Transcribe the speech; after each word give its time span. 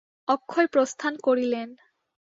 অক্ষয় 0.27 0.67
প্রস্থান 0.67 1.13
করিলেন। 1.23 1.69